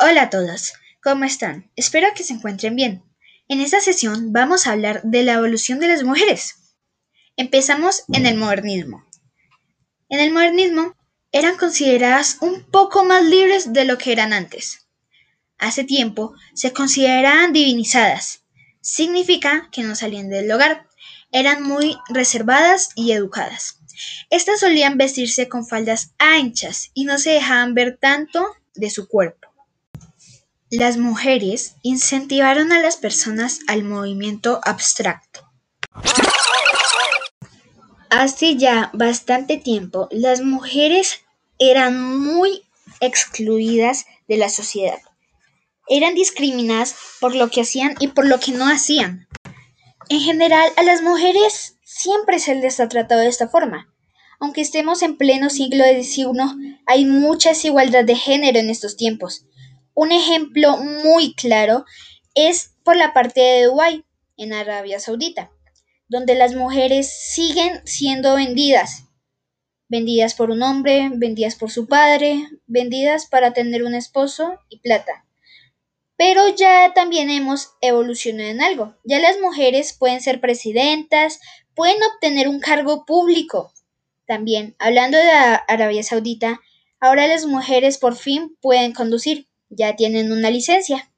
[0.00, 0.72] Hola a todos,
[1.02, 1.70] ¿cómo están?
[1.76, 3.04] Espero que se encuentren bien.
[3.46, 6.74] En esta sesión vamos a hablar de la evolución de las mujeres.
[7.36, 9.06] Empezamos en el modernismo.
[10.08, 10.96] En el modernismo
[11.30, 14.88] eran consideradas un poco más libres de lo que eran antes.
[15.58, 18.42] Hace tiempo se consideraban divinizadas.
[18.80, 20.88] Significa que no salían del hogar.
[21.30, 23.78] Eran muy reservadas y educadas.
[24.28, 29.48] Estas solían vestirse con faldas anchas y no se dejaban ver tanto de su cuerpo.
[30.70, 35.48] Las mujeres incentivaron a las personas al movimiento abstracto.
[38.10, 41.20] Hace ya bastante tiempo, las mujeres
[41.58, 42.64] eran muy
[43.00, 45.00] excluidas de la sociedad.
[45.88, 49.28] Eran discriminadas por lo que hacían y por lo que no hacían.
[50.08, 53.93] En general, a las mujeres siempre se les ha tratado de esta forma.
[54.40, 59.46] Aunque estemos en pleno siglo XXI, hay mucha desigualdad de género en estos tiempos.
[59.94, 61.84] Un ejemplo muy claro
[62.34, 64.04] es por la parte de Dubái,
[64.36, 65.50] en Arabia Saudita,
[66.08, 69.04] donde las mujeres siguen siendo vendidas.
[69.88, 75.24] Vendidas por un hombre, vendidas por su padre, vendidas para tener un esposo y plata.
[76.16, 78.96] Pero ya también hemos evolucionado en algo.
[79.04, 81.40] Ya las mujeres pueden ser presidentas,
[81.74, 83.73] pueden obtener un cargo público.
[84.26, 85.30] También, hablando de
[85.68, 86.60] Arabia Saudita,
[87.00, 91.10] ahora las mujeres por fin pueden conducir ya tienen una licencia.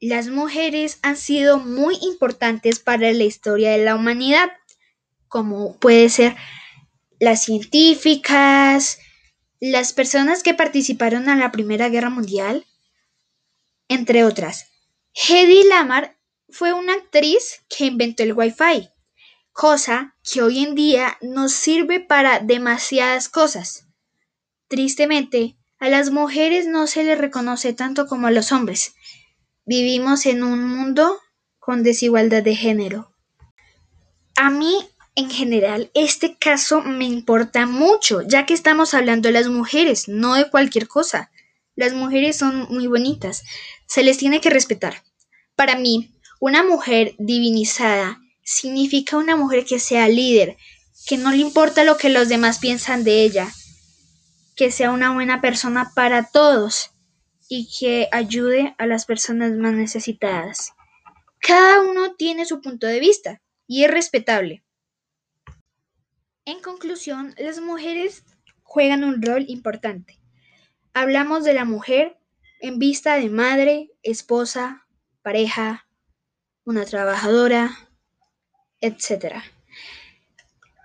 [0.00, 4.50] Las mujeres han sido muy importantes para la historia de la humanidad,
[5.28, 6.36] como puede ser
[7.18, 8.98] las científicas,
[9.60, 12.66] las personas que participaron en la Primera Guerra Mundial,
[13.88, 14.66] entre otras.
[15.14, 16.18] Hedy Lamar
[16.50, 18.90] fue una actriz que inventó el Wi-Fi,
[19.54, 23.86] cosa que hoy en día nos sirve para demasiadas cosas.
[24.68, 28.94] Tristemente, a las mujeres no se les reconoce tanto como a los hombres.
[29.64, 31.18] Vivimos en un mundo
[31.60, 33.14] con desigualdad de género.
[34.36, 34.74] A mí,
[35.14, 40.34] en general, este caso me importa mucho, ya que estamos hablando de las mujeres, no
[40.34, 41.30] de cualquier cosa.
[41.76, 43.44] Las mujeres son muy bonitas,
[43.86, 45.04] se les tiene que respetar.
[45.54, 50.56] Para mí, una mujer divinizada significa una mujer que sea líder,
[51.06, 53.50] que no le importa lo que los demás piensan de ella,
[54.54, 56.90] que sea una buena persona para todos
[57.48, 60.72] y que ayude a las personas más necesitadas.
[61.40, 64.64] Cada uno tiene su punto de vista y es respetable.
[66.46, 68.24] En conclusión, las mujeres
[68.62, 70.20] juegan un rol importante.
[70.92, 72.18] Hablamos de la mujer
[72.60, 74.86] en vista de madre, esposa,
[75.22, 75.86] pareja,
[76.64, 77.93] una trabajadora,
[78.84, 79.42] etc.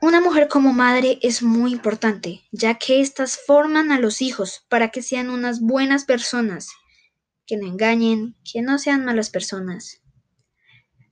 [0.01, 4.89] Una mujer como madre es muy importante, ya que éstas forman a los hijos para
[4.89, 6.69] que sean unas buenas personas,
[7.45, 10.01] que no engañen, que no sean malas personas.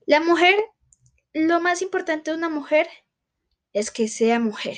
[0.06, 0.56] La mujer,
[1.34, 2.88] lo más importante de una mujer
[3.74, 4.78] es que sea mujer,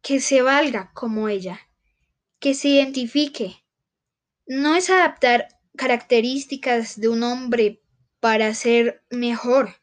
[0.00, 1.60] que se valga como ella,
[2.38, 3.62] que se identifique.
[4.46, 7.82] No es adaptar características de un hombre
[8.18, 9.79] para ser mejor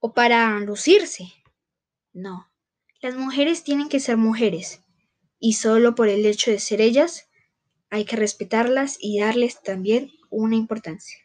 [0.00, 1.32] o para lucirse.
[2.12, 2.50] No.
[3.00, 4.80] Las mujeres tienen que ser mujeres,
[5.38, 7.28] y solo por el hecho de ser ellas
[7.88, 11.18] hay que respetarlas y darles también una importancia.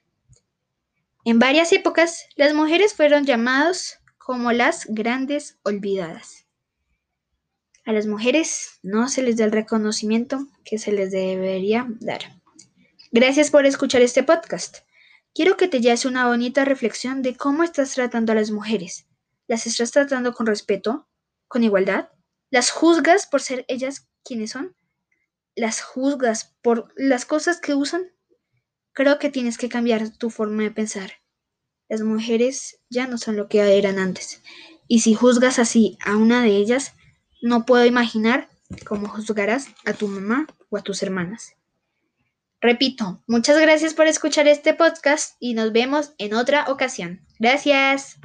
[1.25, 6.46] En varias épocas, las mujeres fueron llamadas como las grandes olvidadas.
[7.85, 12.22] A las mujeres no se les da el reconocimiento que se les debería dar.
[13.12, 14.78] Gracias por escuchar este podcast.
[15.35, 19.06] Quiero que te lleves una bonita reflexión de cómo estás tratando a las mujeres.
[19.47, 21.09] ¿Las estás tratando con respeto?
[21.50, 22.07] con igualdad?
[22.50, 24.78] ¿Las juzgas por ser ellas quienes son?
[25.53, 28.13] ¿Las juzgas por las cosas que usan?
[28.94, 31.12] Creo que tienes que cambiar tu forma de pensar.
[31.90, 34.41] Las mujeres ya no son lo que eran antes.
[34.88, 36.94] Y si juzgas así a una de ellas,
[37.41, 38.47] no puedo imaginar
[38.85, 41.55] cómo juzgarás a tu mamá o a tus hermanas.
[42.62, 47.22] Repito, muchas gracias por escuchar este podcast y nos vemos en otra ocasión.
[47.40, 48.18] Gracias.